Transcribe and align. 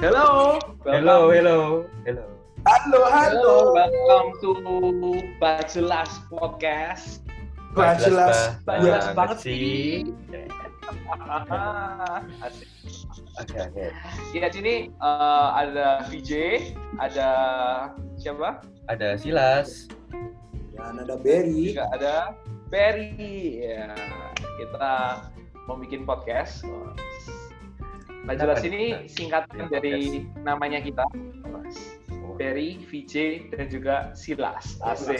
Hello. 0.00 0.56
Hello, 0.88 1.28
hello, 1.28 1.84
hello. 2.08 2.24
Halo, 2.64 3.00
halo. 3.12 3.76
Welcome 3.76 4.32
to 4.40 4.50
Bajelas 5.36 6.08
Podcast. 6.32 7.20
Bah, 7.76 8.00
jelas. 8.00 8.56
Bah, 8.64 8.80
Bah, 8.80 8.80
jelas 8.80 9.04
Banget 9.12 9.38
sih. 9.44 10.08
Asik. 12.48 12.68
Oke, 13.44 13.56
oke. 13.60 13.86
Ya 14.32 14.48
sini 14.48 14.88
eh, 14.88 15.48
ada 15.52 16.08
VJ, 16.08 16.32
ada 16.96 17.30
siapa? 18.16 18.64
Ada 18.88 19.20
Silas. 19.20 19.84
Ya, 20.72 20.96
ada 20.96 21.20
Berry. 21.20 21.76
Juga 21.76 21.84
ada 21.92 22.32
Berry. 22.72 23.68
Ya, 23.68 23.92
kita 24.56 25.28
mau 25.68 25.76
bikin 25.76 26.08
podcast. 26.08 26.64
Nah, 28.30 28.38
jelas 28.38 28.62
ini 28.62 29.10
singkatan 29.10 29.66
dari 29.74 30.22
namanya 30.46 30.78
kita. 30.78 31.02
Berry, 32.38 32.78
VJ, 32.86 33.50
dan 33.50 33.66
juga 33.66 34.14
Silas. 34.14 34.78
Asik. 34.86 35.18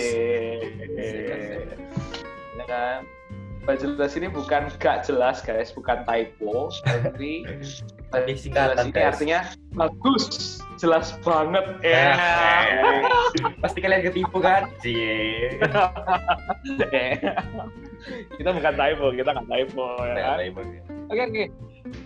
Ya 2.55 2.65
kan? 2.71 3.03
Mbak 3.67 3.77
jelas 3.83 4.15
ini 4.15 4.31
bukan 4.31 4.71
gak 4.79 5.05
jelas 5.05 5.43
guys, 5.43 5.75
bukan 5.75 6.07
typo, 6.07 6.71
tapi 6.87 7.45
Tadi 8.15 8.33
jelas 8.35 8.43
singkatan, 8.43 8.91
ini 8.91 9.03
artinya 9.07 9.41
bagus, 9.75 10.59
jelas 10.81 11.13
banget. 11.21 11.65
Ya. 11.85 12.17
Pasti 13.61 13.79
kalian 13.85 14.03
ketipu 14.09 14.41
kan? 14.41 14.73
Cie. 14.81 15.61
kita 18.41 18.49
bukan 18.57 18.75
typo, 18.75 19.07
kita 19.13 19.31
nggak 19.37 19.49
typo 19.53 19.87
ya 20.09 20.15
kan? 20.17 20.37
Oke 21.13 21.23
oke. 21.29 21.45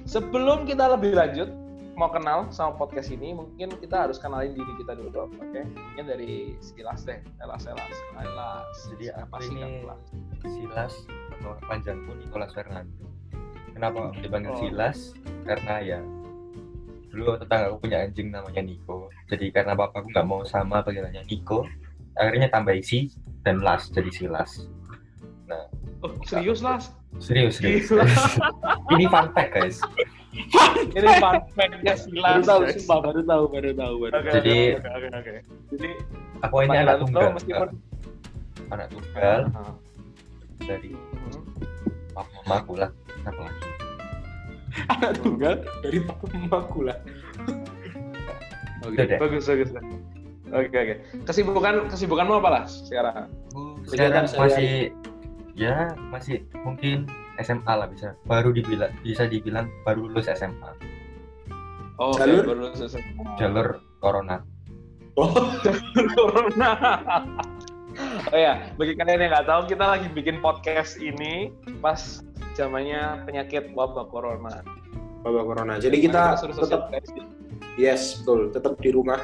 Sebelum 0.05 0.67
kita 0.67 0.91
lebih 0.91 1.15
lanjut, 1.15 1.49
mau 1.95 2.11
kenal 2.11 2.51
sama 2.51 2.75
podcast 2.75 3.15
ini, 3.15 3.31
mungkin 3.31 3.71
kita 3.79 4.09
harus 4.09 4.19
kenalin 4.19 4.51
diri 4.59 4.73
kita 4.83 4.99
dulu, 4.99 5.31
oke? 5.31 5.61
Mungkin 5.63 6.05
dari 6.11 6.59
Silas 6.59 7.07
deh, 7.07 7.23
Silas, 7.39 7.63
Silas, 7.63 7.95
Silas. 8.19 8.77
Jadi 8.91 9.07
apa 9.15 9.37
sih 9.39 9.55
ini 9.55 9.87
Silas? 9.87 10.01
Silas, 10.45 10.95
nama 11.39 11.55
panjangku 11.71 12.11
Nicholas 12.19 12.51
Fernando. 12.51 13.07
Kenapa 13.75 14.11
dipanggil 14.19 14.51
Oh. 14.55 14.59
Silas? 14.59 14.99
Karena 15.47 15.75
ya 15.83 16.01
dulu 17.15 17.39
tetangga 17.39 17.71
aku 17.71 17.79
punya 17.87 18.03
anjing 18.03 18.29
namanya 18.35 18.61
Niko. 18.61 19.09
Jadi 19.31 19.55
karena 19.55 19.79
bapakku 19.79 20.11
nggak 20.11 20.27
mau 20.27 20.43
sama 20.43 20.83
panggilannya 20.83 21.23
Niko, 21.25 21.65
akhirnya 22.19 22.51
tambah 22.51 22.75
isi 22.75 23.15
dan 23.47 23.63
Las 23.63 23.89
jadi 23.95 24.11
Silas. 24.11 24.67
Oh, 26.05 26.13
serius 26.29 26.61
Las? 26.61 26.93
Serius, 27.17 27.63
serius. 27.63 27.89
Gila. 27.89 28.05
Ini 28.93 29.05
fun 29.09 29.27
fact 29.33 29.51
guys. 29.57 29.79
Ini 30.93 31.11
fun 31.23 31.41
fact-nya 31.55 31.95
Silas. 31.97 32.35
Baru 32.37 32.43
tahu, 32.45 32.61
guys. 32.67 32.75
sumpah, 32.77 32.99
baru 33.01 33.21
tahu, 33.23 33.45
baru 33.49 33.71
tahu, 33.73 33.95
baru 34.03 34.13
tahu. 34.21 34.35
Jadi- 34.37 34.75
oke, 34.77 34.89
oke, 34.91 35.09
oke. 35.15 35.41
Jadi 35.73 35.91
Aku 36.45 36.57
ini 36.61 36.77
anak 36.77 36.97
tunggal. 37.01 37.33
meskipun 37.33 37.69
Anak 38.69 38.87
tunggal 38.93 39.41
dari 40.61 40.91
hmm. 40.93 41.41
papa 42.13 42.31
mamaku 42.45 42.73
lah. 42.77 42.91
Apa 43.25 43.41
lagi? 43.49 43.74
Anak 44.93 45.23
tunggal 45.23 45.63
dari 45.83 45.99
mamaku 46.03 46.91
lah. 46.91 46.99
Oke, 48.85 49.01
deh. 49.01 49.17
bagus, 49.17 49.49
bagus. 49.49 49.71
Oke, 50.55 50.77
oke. 50.77 50.95
Kesibukan 51.25 51.89
kesibukanmu 51.89 52.39
apa 52.39 52.49
lah 52.61 52.65
sekarang? 52.69 53.33
Sekarang 53.89 54.25
Kegiatan 54.25 54.25
masih 54.37 54.71
ya 55.55 55.95
masih 56.11 56.45
mungkin 56.63 57.09
SMA 57.43 57.73
lah 57.75 57.89
bisa. 57.91 58.15
Baru 58.29 58.53
dibilang 58.53 58.93
bisa 59.03 59.27
dibilang 59.27 59.71
baru 59.83 60.07
lulus 60.07 60.29
SMA. 60.31 60.71
Oh, 61.99 62.15
Jalur? 62.19 62.43
baru 62.43 62.75
selesai. 62.75 63.03
Jalur 63.39 63.79
corona. 64.03 64.43
Oh, 65.15 65.31
Corona. 66.19 66.75
oh 68.35 68.39
ya, 68.39 68.67
bagi 68.75 68.99
kalian 68.99 69.23
yang 69.23 69.31
nggak 69.31 69.47
tahu, 69.47 69.63
kita 69.71 69.85
lagi 69.87 70.11
bikin 70.11 70.43
podcast 70.43 70.99
ini 70.99 71.55
pas 71.79 72.19
zamannya 72.55 73.27
penyakit 73.27 73.75
wabah 73.75 74.07
corona. 74.09 74.63
Bapak 75.25 75.45
Corona. 75.49 75.75
Jadi 75.81 76.05
kita 76.05 76.37
social 76.37 76.69
tetap, 76.69 76.93
yes, 77.81 78.21
betul, 78.21 78.53
tetap 78.53 78.77
di 78.77 78.93
rumah. 78.93 79.17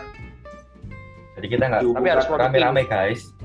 Jadi 1.37 1.47
kita 1.47 1.65
nggak 1.69 1.83
Tapi 1.93 2.09
harus 2.09 2.27
rame-rame 2.27 2.83
guys. 2.89 3.37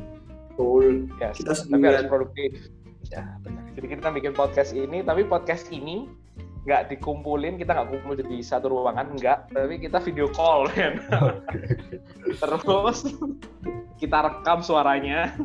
Betul. 0.56 1.12
Yes, 1.19 1.35
Kita 1.44 1.51
tapi 1.68 1.84
harus 1.84 2.07
produktif. 2.07 2.72
Ya 3.12 3.28
benar. 3.44 3.68
Jadi 3.75 3.85
kita 3.91 4.07
bikin 4.16 4.31
podcast 4.31 4.72
ini, 4.72 5.03
tapi 5.03 5.28
podcast 5.28 5.68
ini 5.68 6.07
nggak 6.63 6.96
dikumpulin, 6.96 7.59
kita 7.59 7.75
nggak 7.75 7.90
kumpul 7.91 8.16
di 8.16 8.40
satu 8.40 8.72
ruangan, 8.72 9.19
nggak. 9.19 9.52
Tapi 9.52 9.75
kita 9.78 10.00
video 10.00 10.31
call, 10.31 10.72
kan. 10.72 11.03
Terus 12.41 13.03
kita 14.00 14.17
rekam 14.23 14.63
suaranya, 14.63 15.35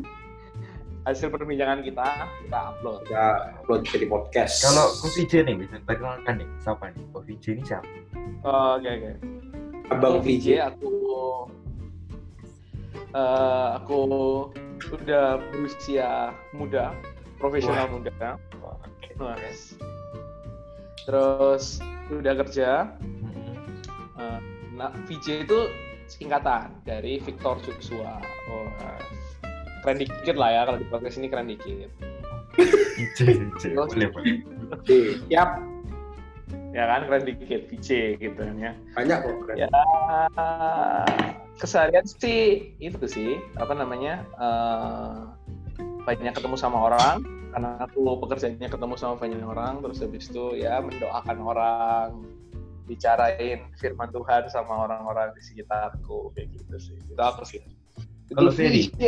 hasil 1.05 1.33
perbincangan 1.33 1.81
kita, 1.81 2.05
kita 2.45 2.59
upload. 2.75 3.01
Kita 3.09 3.27
upload 3.61 3.81
jadi 3.89 4.05
podcast. 4.05 4.61
Kalau 4.61 4.85
Ko 5.01 5.07
VJ 5.09 5.33
nih 5.49 5.55
bisa 5.57 5.75
perkenalkan 5.81 6.45
nih 6.45 6.49
siapa 6.61 6.93
nih? 6.93 7.03
Ko 7.09 7.19
VJ 7.25 7.45
ini 7.57 7.63
siapa? 7.65 7.89
Oh, 8.45 8.77
Oke, 8.77 8.89
oke. 8.89 9.11
Abang 9.91 10.21
Aku 10.21 10.25
VJ. 10.25 10.45
aku 10.61 10.91
eh, 13.11 13.67
aku 13.81 13.99
udah 14.93 15.37
berusia 15.51 16.31
muda, 16.55 16.95
profesional 17.41 17.89
muda. 17.91 18.37
Nah, 19.21 19.37
guys. 19.37 19.77
Terus 21.05 21.77
udah 22.09 22.33
kerja. 22.45 22.69
Eh, 24.17 24.39
nah, 24.77 24.93
VJ 25.09 25.45
itu 25.49 25.59
singkatan 26.09 26.71
dari 26.85 27.17
Victor 27.21 27.57
Joshua. 27.65 28.17
Oh, 28.49 28.67
keren 29.81 29.97
dikit 29.99 30.35
lah 30.37 30.49
ya 30.53 30.61
kalau 30.69 30.77
di 30.79 30.87
podcast 30.87 31.17
ini 31.17 31.27
keren 31.27 31.49
dikit. 31.49 31.89
Boleh, 33.73 34.07
boleh. 34.13 34.35
Oke, 34.71 35.17
Siap. 35.27 35.49
Ya 36.71 36.83
kan 36.87 37.01
keren 37.09 37.23
dikit 37.27 37.67
VJ 37.67 38.21
gitu 38.21 38.39
kan 38.39 38.55
ya. 38.55 38.71
Banyak 38.95 39.17
kok. 39.25 39.35
keren. 39.43 39.55
Ya, 39.59 39.67
keseharian 41.61 42.05
sih 42.07 42.73
itu 42.81 43.05
sih 43.05 43.37
apa 43.61 43.77
namanya 43.77 44.25
eh, 44.39 45.17
banyak 46.05 46.33
ketemu 46.33 46.57
sama 46.57 46.89
orang 46.89 47.21
karena 47.51 47.77
aku 47.83 48.17
pekerjaannya 48.25 48.65
ketemu 48.71 48.95
sama 48.97 49.19
banyak 49.19 49.43
orang 49.43 49.83
terus 49.85 50.01
habis 50.01 50.31
itu 50.31 50.57
ya 50.57 50.81
mendoakan 50.81 51.37
orang 51.43 52.09
bicarain 52.89 53.67
firman 53.77 54.09
Tuhan 54.09 54.49
sama 54.49 54.87
orang-orang 54.87 55.35
di 55.37 55.41
sekitarku 55.43 56.33
kayak 56.33 56.49
gitu 56.55 56.75
sih 56.79 56.97
itu 56.97 57.21
aku 57.21 57.43
sih 57.45 57.61
Kalau 58.31 58.51
Ferry? 58.51 58.87
VJ, 58.95 59.03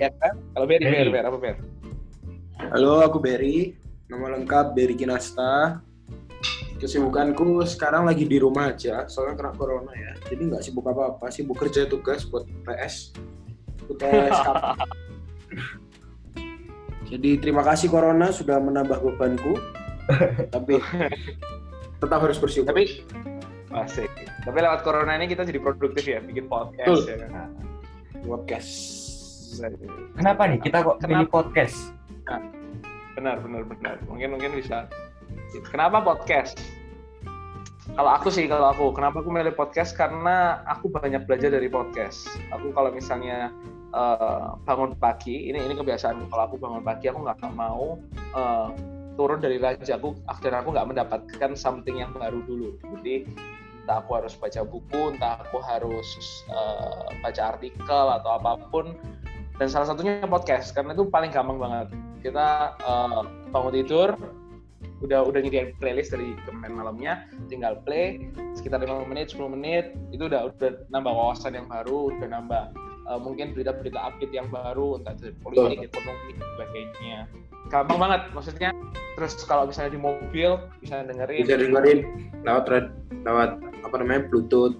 ya 0.00 0.08
kan 0.16 0.34
kalau 0.54 0.64
Berry 0.64 0.82
Ferry. 0.82 0.96
Berry 0.96 1.10
Berry 1.12 1.26
apa 1.28 1.38
Berry 1.38 1.60
Halo, 2.72 2.92
aku 3.02 3.18
Berry. 3.18 3.56
Nama 4.08 4.26
lengkap 4.38 4.66
Berry 4.72 4.94
Kinasta. 4.94 5.82
Kesibukanku 6.76 7.62
sekarang 7.62 8.10
lagi 8.10 8.26
di 8.26 8.42
rumah 8.42 8.74
aja, 8.74 9.06
soalnya 9.06 9.38
kena 9.38 9.52
corona 9.54 9.94
ya. 9.94 10.12
Jadi 10.26 10.50
nggak 10.50 10.62
sibuk 10.62 10.82
apa-apa, 10.82 11.30
sibuk 11.30 11.54
kerja 11.54 11.86
tugas 11.86 12.26
buat 12.26 12.42
PS. 12.66 13.14
UTS 13.86 14.34
kap- 14.42 14.82
Jadi 17.12 17.38
terima 17.38 17.62
kasih 17.62 17.86
corona 17.86 18.32
sudah 18.32 18.58
menambah 18.58 18.98
bebanku. 18.98 19.54
Tapi 20.50 20.82
tetap 22.02 22.18
harus 22.18 22.38
bersyukur. 22.40 22.74
tapi 22.74 23.06
asik 23.72 24.10
tapi 24.44 24.60
lewat 24.60 24.84
corona 24.84 25.16
ini 25.16 25.24
kita 25.24 25.48
jadi 25.48 25.56
produktif 25.56 26.04
ya 26.04 26.20
bikin 26.20 26.44
podcast 26.44 27.08
Betul. 27.08 27.08
ya 27.08 27.16
kan 27.24 27.48
podcast. 28.22 28.70
Kenapa 30.16 30.48
nih? 30.48 30.58
Kita 30.62 30.80
kok 30.80 30.96
Kenapa? 31.02 31.06
pilih 31.06 31.28
podcast? 31.28 31.78
benar 33.12 33.38
benar 33.44 33.62
benar. 33.68 33.96
Mungkin 34.08 34.34
mungkin 34.34 34.56
bisa. 34.56 34.88
Kenapa 35.68 36.00
podcast? 36.00 36.56
Kalau 37.92 38.10
aku 38.14 38.32
sih 38.32 38.48
kalau 38.48 38.72
aku. 38.72 38.94
Kenapa 38.96 39.20
aku 39.20 39.28
milih 39.28 39.52
podcast? 39.52 39.92
Karena 39.92 40.64
aku 40.64 40.88
banyak 40.88 41.28
belajar 41.28 41.52
dari 41.52 41.68
podcast. 41.68 42.30
Aku 42.54 42.72
kalau 42.72 42.88
misalnya 42.88 43.52
eh, 43.92 44.46
bangun 44.64 44.96
pagi 44.96 45.52
ini 45.52 45.60
ini 45.60 45.74
kebiasaan. 45.76 46.24
Kalau 46.32 46.42
aku 46.48 46.56
bangun 46.56 46.80
pagi 46.80 47.12
aku 47.12 47.20
nggak 47.20 47.52
mau 47.52 48.00
eh, 48.14 48.68
turun 49.20 49.44
dari 49.44 49.60
raja. 49.60 50.00
Aku 50.00 50.16
dan 50.40 50.64
aku 50.64 50.72
nggak 50.72 50.88
mendapatkan 50.88 51.52
something 51.52 52.00
yang 52.00 52.10
baru 52.16 52.40
dulu. 52.48 52.80
Jadi 52.96 53.28
entah 53.82 53.98
aku 53.98 54.10
harus 54.14 54.34
baca 54.38 54.62
buku 54.62 55.18
entah 55.18 55.42
aku 55.42 55.58
harus 55.62 56.08
eh, 56.48 57.06
baca 57.20 57.42
artikel 57.56 58.06
atau 58.18 58.30
apa 58.38 58.58
pun. 58.70 58.94
Dan 59.60 59.68
salah 59.68 59.92
satunya 59.92 60.24
podcast 60.26 60.72
karena 60.72 60.96
itu 60.96 61.06
paling 61.06 61.30
gampang 61.30 61.58
banget. 61.58 61.86
Kita 62.22 62.78
eh, 62.78 63.22
bangun 63.50 63.74
tidur 63.74 64.14
udah 65.02 65.26
udah 65.26 65.40
nyediain 65.42 65.74
playlist 65.82 66.14
dari 66.14 66.38
kemarin 66.46 66.78
malamnya 66.78 67.26
tinggal 67.50 67.74
play 67.82 68.30
sekitar 68.54 68.78
5 68.78 69.10
menit 69.10 69.34
10 69.34 69.50
menit 69.50 69.84
itu 70.14 70.30
udah 70.30 70.54
udah 70.54 70.86
nambah 70.94 71.10
wawasan 71.10 71.58
yang 71.58 71.66
baru 71.66 72.14
udah 72.14 72.28
nambah 72.30 72.64
eh, 73.10 73.18
mungkin 73.18 73.50
berita-berita 73.50 73.98
update 73.98 74.30
yang 74.30 74.46
baru 74.46 75.02
entah 75.02 75.18
dari 75.18 75.34
politik 75.42 75.90
ekonomi 75.90 76.38
dan 76.38 76.46
sebagainya 76.54 77.18
gampang 77.72 77.96
banget 77.98 78.20
maksudnya 78.30 78.70
terus 79.12 79.32
kalau 79.42 79.64
misalnya 79.64 79.90
di 79.90 80.00
mobil 80.00 80.50
bisa 80.78 81.00
dengerin 81.02 81.40
Bisa 81.42 81.56
dengerin 81.56 81.98
lewat 82.42 82.64
red- 82.68 82.94
lewat 83.22 83.50
apa 83.80 83.94
namanya 83.96 84.28
Bluetooth 84.28 84.76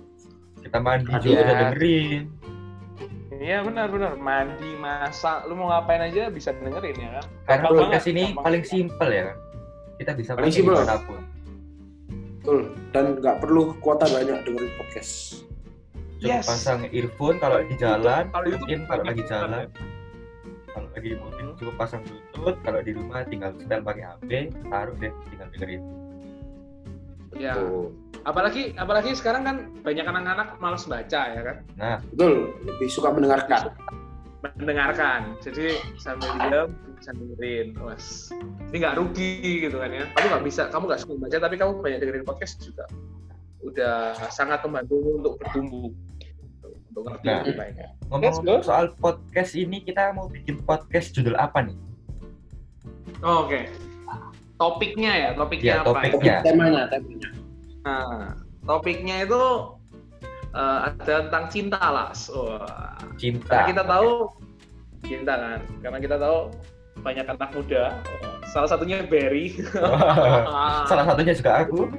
kita 0.61 0.77
mandi 0.77 1.09
Ada. 1.09 1.19
juga 1.19 1.35
bisa 1.41 1.55
dengerin 1.59 2.23
Iya 3.33 3.59
benar-benar 3.59 4.15
mandi 4.15 4.71
masak 4.79 5.51
lu 5.51 5.57
mau 5.57 5.67
ngapain 5.69 5.99
aja 6.01 6.31
bisa 6.31 6.55
dengerin 6.55 6.95
ya 6.95 7.11
kan. 7.13 7.25
karena 7.43 7.59
Gampang 7.65 7.75
podcast 7.81 7.91
banget, 7.99 8.13
ini 8.13 8.23
gampang. 8.25 8.45
paling 8.45 8.63
simpel 8.63 9.09
ya 9.11 9.23
kan 9.25 9.37
kita 9.93 10.11
bisa 10.15 10.31
Paling 10.33 10.53
di 10.53 10.63
mana 10.63 10.97
pun 11.01 11.21
Betul. 12.39 12.61
Dan 12.91 13.05
nggak 13.19 13.37
perlu 13.39 13.63
kuota 13.79 14.03
banyak 14.05 14.39
dengerin 14.43 14.73
podcast. 14.77 15.43
cukup 16.19 16.27
Yes. 16.29 16.47
pasang 16.47 16.87
earphone 16.89 17.39
kalau 17.39 17.63
di 17.63 17.75
jalan 17.77 18.27
Kalau 18.29 18.47
YouTube 18.47 18.63
mungkin 18.63 18.81
kalau 18.85 19.03
lagi 19.05 19.23
jalan 19.25 19.63
ya. 19.65 19.92
Kalau 20.73 20.89
lagi 20.93 21.09
di 21.13 21.19
mobil 21.21 21.47
cukup 21.61 21.75
pasang 21.77 22.03
bluetooth 22.05 22.59
kalau 22.65 22.81
di 22.81 22.93
rumah 22.97 23.25
tinggal 23.29 23.53
setel 23.57 23.81
pakai 23.85 24.05
HP 24.05 24.31
taruh 24.69 24.97
deh 24.99 25.13
tinggal 25.29 25.49
dengerin. 25.53 25.83
Ya. 27.37 27.57
Apalagi 28.23 28.77
apalagi 28.77 29.17
sekarang 29.17 29.43
kan 29.43 29.57
banyak 29.83 30.05
anak-anak 30.05 30.61
malas 30.61 30.85
baca 30.85 31.21
ya 31.33 31.41
kan. 31.43 31.57
nah. 31.77 31.99
Betul. 32.13 32.53
Lebih 32.65 32.89
suka 32.93 33.09
mendengarkan. 33.13 33.73
mendengarkan. 34.59 35.39
Jadi 35.39 35.79
sambil 36.03 36.35
diam 36.35 36.69
bisa 36.99 37.11
dengerin. 37.15 37.79
Was 37.79 38.35
ini 38.71 38.77
nggak 38.83 38.97
rugi 38.99 39.33
gitu 39.69 39.77
kan 39.79 39.91
ya? 39.91 40.05
Kamu 40.13 40.27
nggak 40.35 40.45
bisa 40.45 40.63
kamu 40.71 40.85
nggak 40.91 41.01
suka 41.03 41.13
baca 41.19 41.37
tapi 41.39 41.55
kamu 41.59 41.73
banyak 41.81 41.99
dengerin 42.03 42.27
podcast 42.27 42.59
juga. 42.63 42.85
Udah 43.63 44.19
sangat 44.35 44.67
membantu 44.67 44.99
untuk 44.99 45.35
bertumbuh 45.39 45.95
untuk 46.93 47.09
ngerti 47.09 47.25
Nah. 47.25 47.41
lebih 47.41 47.55
banyak 47.57 47.89
ngomong-ngomong 48.07 48.61
go. 48.61 48.63
soal 48.63 48.85
podcast 48.95 49.53
ini 49.55 49.81
kita 49.81 50.13
mau 50.13 50.29
bikin 50.29 50.61
podcast 50.61 51.11
judul 51.11 51.35
apa 51.35 51.65
nih 51.65 51.79
Oh, 53.21 53.47
oke 53.47 53.65
topiknya 54.57 55.13
ya 55.13 55.31
topiknya 55.33 55.73
Ya, 55.73 55.77
apa 55.81 55.89
topik. 55.89 56.11
Topik 56.13 56.27
Ya. 56.27 56.39
temanya, 56.43 56.83
temanya. 56.87 57.29
nah 57.81 58.35
topiknya 58.63 59.17
itu 59.25 59.43
eh, 60.53 60.79
ada 60.85 61.15
tentang 61.27 61.45
cinta 61.49 61.81
las 61.81 62.29
Wah. 62.29 62.95
cinta 63.17 63.49
Karena 63.49 63.69
kita 63.69 63.83
tahu 63.83 64.11
cinta 65.03 65.33
kan, 65.35 65.61
karena 65.81 65.99
kita 65.99 66.17
tahu 66.17 66.39
banyak 67.01 67.27
anak 67.27 67.51
muda, 67.51 67.99
salah 68.47 68.69
satunya 68.69 69.03
Barry, 69.03 69.59
salah 70.89 71.05
satunya 71.05 71.35
juga 71.35 71.67
aku 71.67 71.91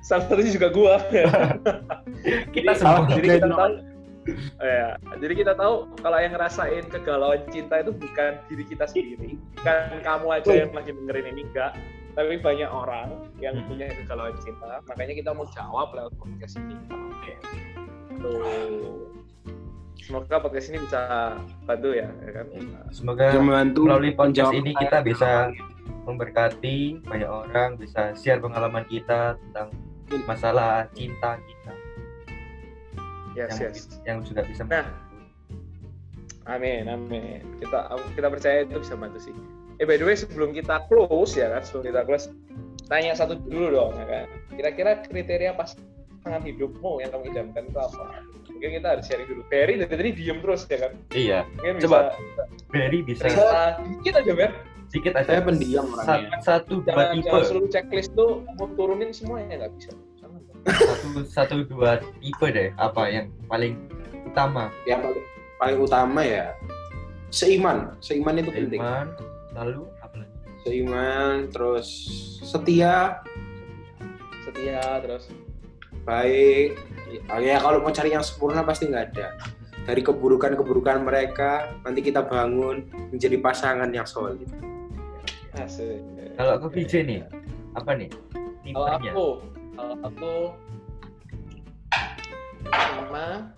salah 0.00 0.24
satunya 0.26 0.52
juga 0.52 0.68
gua. 0.72 0.94
kita 2.56 2.72
Salah 2.76 3.04
semua 3.04 3.16
jadi 3.16 3.28
kita 3.36 3.48
tahu, 3.52 3.72
ya, 4.62 4.88
jadi 5.18 5.34
kita 5.34 5.52
tahu 5.58 5.74
kalau 6.00 6.18
yang 6.22 6.32
ngerasain 6.32 6.84
kegalauan 6.88 7.42
cinta 7.50 7.82
itu 7.82 7.92
bukan 7.92 8.32
diri 8.48 8.64
kita 8.64 8.84
sendiri, 8.88 9.36
bukan 9.58 9.78
kamu 10.00 10.26
aja 10.30 10.48
Oh. 10.48 10.56
yang 10.56 10.72
lagi 10.72 10.90
dengerin 10.94 11.26
ini 11.36 11.42
enggak, 11.52 11.72
tapi 12.14 12.38
banyak 12.38 12.70
orang 12.70 13.08
yang 13.42 13.54
Hmm. 13.58 13.66
punya 13.68 13.90
kegalauan 13.92 14.36
cinta, 14.40 14.80
makanya 14.88 15.14
kita 15.18 15.30
mau 15.34 15.46
jawab 15.50 15.90
lewat 15.92 16.12
podcast 16.16 16.54
ini. 16.56 16.76
Oke. 16.88 17.34
Tuh. 18.22 19.10
Semoga 20.02 20.42
podcast 20.42 20.66
ini 20.74 20.82
bisa 20.82 20.98
bantu 21.62 21.94
ya, 21.94 22.10
ya 22.26 22.30
kan? 22.34 22.46
semoga 22.90 23.38
membantu 23.38 23.86
melalui 23.86 24.10
podcast 24.10 24.50
ini 24.50 24.74
kita 24.74 24.98
bisa. 25.02 25.54
Memberkati 26.04 27.02
banyak 27.06 27.30
orang 27.30 27.78
bisa 27.78 28.14
share 28.18 28.42
pengalaman 28.42 28.82
kita 28.90 29.38
tentang 29.38 29.70
masalah 30.26 30.86
cinta 30.92 31.38
kita 31.40 31.72
Yes, 33.32 33.56
yang, 33.56 33.72
yes. 33.72 33.78
yang 34.04 34.18
juga 34.20 34.44
bisa 34.44 34.62
Nah. 34.68 34.84
Amin, 36.44 36.90
amin. 36.90 37.40
Kita 37.62 37.86
kita 38.18 38.28
percaya 38.28 38.66
itu 38.66 38.76
bisa 38.82 38.98
bantu 38.98 39.18
sih. 39.22 39.34
Eh 39.78 39.86
by 39.86 39.96
the 39.96 40.04
way 40.04 40.18
sebelum 40.18 40.50
kita 40.52 40.84
close 40.90 41.38
ya 41.38 41.48
kan, 41.48 41.62
sebelum 41.62 41.94
kita 41.94 42.02
close, 42.02 42.28
tanya 42.90 43.14
satu 43.14 43.38
dulu 43.38 43.72
dong 43.72 43.94
ya 43.94 44.06
kan. 44.10 44.26
Kira-kira 44.58 44.90
kriteria 45.06 45.54
pasangan 45.54 46.42
hidupmu 46.42 46.98
yang 46.98 47.14
kamu 47.14 47.30
idamkan 47.30 47.62
itu 47.70 47.78
apa? 47.78 48.26
Mungkin 48.50 48.68
kita 48.74 48.88
harus 48.98 49.04
sharing 49.06 49.28
dulu. 49.30 49.42
Barry 49.48 49.74
dari 49.78 49.90
tadi 49.96 50.10
diem 50.12 50.38
terus 50.42 50.62
ya 50.66 50.78
kan. 50.82 50.92
iya 51.14 51.38
Mungkin 51.56 51.72
bisa 51.78 51.86
Coba. 51.86 52.00
Berry 52.74 52.98
bisa 53.06 53.22
cerita 53.30 53.62
dikit 53.86 54.14
aja 54.18 54.32
Ber. 54.34 54.52
Sedikit 54.92 55.16
aja 55.16 55.24
Saya 55.26 55.40
pendiam 55.40 55.86
satu, 55.88 55.96
orangnya. 55.96 56.38
satu 56.44 56.74
dua 56.76 56.92
Jangan, 56.92 57.08
tipe 57.10 57.24
jangan 57.24 57.42
seluruh 57.48 57.68
checklist 57.72 58.10
tuh 58.12 58.30
mau 58.54 58.68
turunin 58.76 59.08
semuanya 59.08 59.64
nggak 59.64 59.72
bisa. 59.74 59.90
Jangan. 60.20 60.40
satu 60.68 61.06
satu 61.24 61.54
dua 61.64 61.90
tipe 62.20 62.46
deh 62.46 62.68
apa 62.76 63.02
yang 63.08 63.26
paling 63.48 63.74
utama 64.22 64.68
Yang 64.84 65.00
paling, 65.02 65.24
paling 65.56 65.78
utama 65.80 66.20
ya 66.20 66.52
seiman. 67.28 67.96
Seiman 67.98 68.36
itu 68.36 68.52
penting. 68.52 68.76
iman 68.76 69.08
lalu 69.52 69.88
apa 69.98 70.20
lagi 70.20 70.32
Seiman, 70.62 71.48
terus 71.48 71.88
setia, 72.44 73.24
Setia 74.44 75.00
terus. 75.00 75.26
baik. 76.02 76.76
Ya, 77.28 77.38
ya 77.38 77.56
kalau 77.58 77.80
mau 77.80 77.90
cari 77.90 78.10
yang 78.10 78.20
sempurna 78.20 78.60
pasti 78.62 78.86
nggak 78.86 79.04
ada. 79.10 79.34
Dari 79.82 79.98
keburukan-keburukan 79.98 81.02
mereka, 81.02 81.74
nanti 81.82 81.98
kita 82.00 82.22
bangun 82.22 82.86
menjadi 83.10 83.42
pasangan 83.42 83.90
yang 83.90 84.06
solid. 84.06 84.46
Asik. 85.52 86.00
kalau 86.40 86.52
aku 86.56 86.66
VJ 86.72 86.92
nih 87.04 87.20
apa 87.76 87.92
nih 87.92 88.08
Kalau 88.72 88.88
aku, 88.88 89.26
kalau 89.76 89.96
aku 90.00 90.34
pertama 92.64 93.52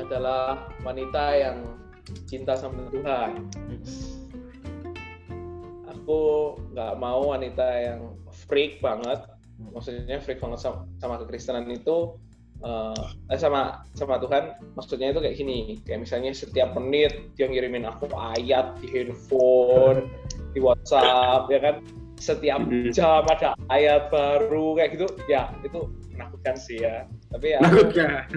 adalah 0.00 0.66
wanita 0.82 1.24
yang 1.38 1.58
cinta 2.26 2.58
sama 2.58 2.90
Tuhan. 2.90 3.46
Aku 5.86 6.20
nggak 6.74 6.94
mau 6.98 7.30
wanita 7.30 7.68
yang 7.78 8.00
freak 8.48 8.82
banget. 8.82 9.22
Maksudnya 9.60 10.18
freak 10.18 10.42
banget 10.42 10.58
sama, 10.64 10.88
sama 10.98 11.14
kekristenan 11.22 11.68
itu 11.70 12.18
eh, 12.64 13.04
eh, 13.30 13.38
sama 13.38 13.86
sama 13.94 14.18
Tuhan. 14.18 14.58
Maksudnya 14.74 15.14
itu 15.14 15.20
kayak 15.22 15.36
gini. 15.38 15.78
Kayak 15.86 16.08
misalnya 16.08 16.34
setiap 16.34 16.74
menit 16.74 17.30
dia 17.38 17.46
ngirimin 17.46 17.86
aku 17.86 18.10
ayat 18.16 18.74
di 18.82 18.90
handphone, 18.90 20.10
di 20.50 20.60
WhatsApp, 20.60 21.46
ya 21.48 21.60
kan? 21.60 21.74
Setiap 22.20 22.60
Mhm. 22.68 22.92
jam 22.92 23.24
ada 23.24 23.56
ayat 23.72 24.12
baru 24.12 24.76
kayak 24.76 24.92
gitu 24.92 25.08
ya 25.24 25.48
itu 25.64 25.88
menakutkan 26.12 26.52
sih 26.52 26.84
ya 26.84 27.08
tapi 27.32 27.56
ya 27.56 27.64
Menakutkan. 27.64 28.28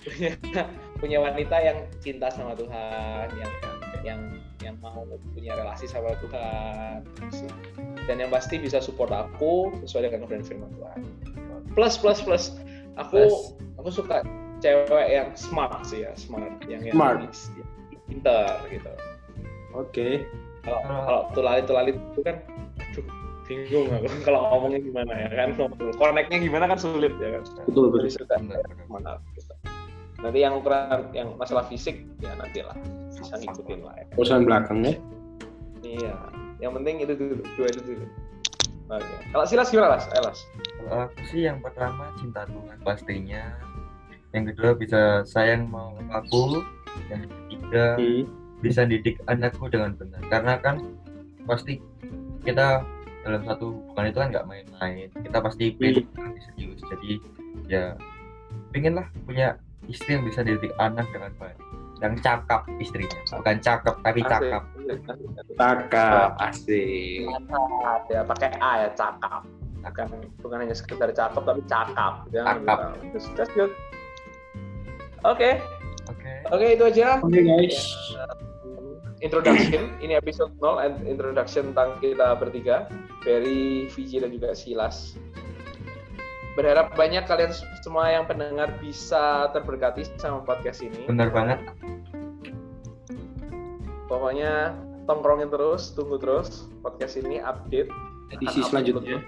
punya, 0.00 0.30
punya 1.00 1.18
wanita 1.20 1.56
yang 1.60 1.78
cinta 2.00 2.32
sama 2.32 2.56
Tuhan 2.56 3.28
yang 3.36 3.52
yang 4.00 4.20
yang 4.64 4.74
mau 4.80 5.04
punya 5.36 5.52
relasi 5.56 5.84
sama 5.84 6.16
Tuhan 6.24 7.04
sih. 7.28 7.48
dan 8.08 8.16
yang 8.16 8.32
pasti 8.32 8.56
bisa 8.56 8.80
support 8.80 9.12
aku 9.12 9.68
sesuai 9.84 10.08
dengan 10.08 10.24
kebenaran 10.24 10.48
firman 10.48 10.70
Tuhan 10.72 10.98
plus 11.76 12.00
plus 12.00 12.24
plus 12.24 12.44
aku 12.96 13.28
Plus. 13.28 13.34
aku 13.76 13.88
suka 13.92 14.24
cewek 14.64 15.04
yang 15.12 15.28
smart 15.36 15.84
sih 15.84 16.08
ya 16.08 16.16
smart 16.16 16.64
yang 16.64 16.80
yang 16.80 16.96
Smart. 16.96 17.20
yang 17.20 18.00
pinter 18.08 18.48
gitu 18.72 18.92
Oke. 19.76 20.24
kalau 20.24 20.43
Kalau- 20.64 20.82
kalau 20.82 21.20
tulalit 21.32 21.64
tulalit 21.64 21.96
itu 21.96 22.20
kan 22.20 22.36
aduh 22.80 23.04
bingung 23.44 23.86
aku 23.92 24.06
kalau 24.28 24.40
ngomongnya 24.48 24.80
gimana 24.80 25.12
ya 25.12 25.28
kan 25.30 25.48
connectnya 25.94 26.38
gimana 26.40 26.64
kan 26.66 26.78
sulit 26.80 27.12
ya 27.20 27.28
kan 27.36 27.42
Betul 27.68 27.86
betul. 27.92 28.08
suka 28.10 28.34
mana 28.88 29.20
gitu. 29.32 29.52
nanti 30.24 30.38
yang 30.40 30.56
ukuran 30.56 31.12
yang 31.12 31.28
masalah 31.36 31.68
fisik 31.68 32.00
ya 32.18 32.32
nanti 32.34 32.64
lah 32.64 32.72
bisa 33.12 33.36
ngikutin 33.36 33.80
lah 33.84 33.94
ya 33.94 34.04
Urusan 34.16 34.42
belakang 34.42 34.80
ya. 34.80 34.94
iya 35.84 36.14
yang 36.58 36.72
penting 36.72 37.04
itu 37.04 37.12
dulu 37.12 37.44
dua 37.54 37.66
itu 37.68 37.80
dulu 37.84 38.06
oke 38.88 39.14
kalau 39.28 39.44
silas 39.44 39.68
gimana 39.68 39.94
las 39.94 40.08
eh, 40.08 40.22
las 40.24 40.40
Kalau 40.80 41.08
aku 41.08 41.20
sih 41.26 41.40
yang 41.42 41.60
pertama 41.60 42.12
cinta 42.14 42.44
Tuhan 42.44 42.76
pastinya. 42.80 43.56
Yang 44.32 44.52
kedua 44.52 44.70
bisa 44.74 45.00
sayang 45.24 45.64
mau 45.64 45.96
aku. 46.10 46.60
Yang 47.08 47.22
ketiga 47.24 47.84
Hmm. 47.96 48.24
Bisa 48.64 48.88
didik 48.88 49.20
anakku 49.28 49.68
dengan 49.68 49.92
benar. 50.00 50.24
Karena 50.32 50.56
kan 50.64 50.80
pasti 51.44 51.76
kita 52.48 52.80
dalam 53.24 53.42
satu 53.44 53.76
hubungan 53.76 54.08
itu 54.08 54.18
kan 54.18 54.28
nggak 54.32 54.46
main-main. 54.48 55.08
Kita 55.12 55.38
pasti 55.44 55.76
pengen 55.76 56.08
nanti 56.16 56.40
serius. 56.48 56.80
Jadi 56.88 57.10
ya 57.68 57.92
pengen 58.72 58.96
lah 58.96 59.06
punya 59.28 59.60
istri 59.84 60.16
yang 60.16 60.24
bisa 60.24 60.40
didik 60.40 60.72
anak 60.80 61.04
dengan 61.12 61.36
baik. 61.36 61.60
Yang 62.02 62.26
cakap 62.26 62.66
istrinya, 62.82 63.16
bukan 63.38 63.56
cakep 63.62 63.94
tapi 64.02 64.20
cakap. 64.26 64.62
Cakap, 65.54 66.30
asik. 66.42 67.22
cakap 67.22 68.00
ya 68.10 68.20
pakai 68.26 68.50
A 68.58 68.70
ya 68.84 68.88
cakap 68.98 69.46
bukan 69.84 70.06
bukan 70.40 70.56
hanya 70.64 70.76
sekedar 70.76 71.10
cakep 71.12 71.42
tapi 71.44 71.62
cakap 71.68 72.12
ya 72.32 72.42
Cakap. 72.48 72.78
That's, 73.12 73.28
that's 73.36 73.52
good 73.52 73.72
oke 75.24 75.50
Oke. 76.04 76.32
oke 76.52 76.66
itu 76.76 76.84
aja 76.84 77.20
Oke 77.20 77.40
guys. 77.40 77.76
Introduction 79.24 79.88
ini 80.04 80.12
episode 80.14 80.52
0 80.60 80.84
and 80.84 80.94
introduction 81.08 81.72
tentang 81.72 81.96
kita 82.04 82.36
bertiga 82.36 82.84
Ferry, 83.24 83.88
Viji 83.88 84.20
dan 84.20 84.28
juga 84.28 84.52
Silas 84.52 85.16
berharap 86.54 86.92
banyak 86.94 87.24
kalian 87.26 87.50
semua 87.82 88.12
yang 88.14 88.28
pendengar 88.28 88.70
bisa 88.78 89.50
terberkati 89.50 90.06
sama 90.20 90.44
podcast 90.44 90.84
ini 90.84 91.08
Benar 91.08 91.32
banget. 91.32 91.58
pokoknya 94.06 94.76
tongkrongin 95.08 95.48
terus 95.50 95.90
tunggu 95.96 96.20
terus 96.20 96.68
podcast 96.84 97.16
ini 97.18 97.40
update 97.40 97.88
Edisi 98.30 98.60
selanjutnya. 98.62 99.18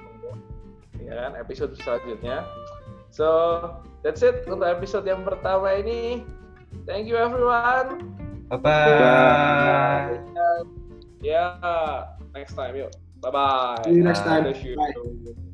ya 1.01 1.13
kan 1.17 1.33
episode 1.41 1.73
selanjutnya 1.81 2.45
So, 3.17 3.29
that's 4.05 4.21
it 4.21 4.45
untuk 4.45 4.69
episode 4.69 5.09
yang 5.09 5.25
pertama 5.25 5.73
ini. 5.73 6.21
Thank 6.85 7.09
you 7.09 7.17
everyone. 7.17 8.26
Bye 8.49 8.57
bye. 8.57 10.21
Yeah, 11.21 12.07
next 12.35 12.55
time 12.55 12.77
yuk. 12.77 12.93
Bye 13.21 13.31
bye. 13.31 13.83
See 13.85 13.91
you 13.91 14.05
next 14.05 14.21
time. 14.21 14.45
Bye. 14.45 15.46